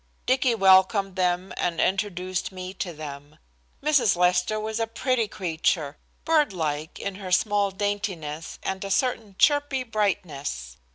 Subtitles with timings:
[0.25, 3.37] Dicky welcomed them and introduced me to them.
[3.83, 4.15] Mrs.
[4.15, 10.77] Lester was a pretty creature, birdlike, in her small daintiness, and a certain chirpy brightness.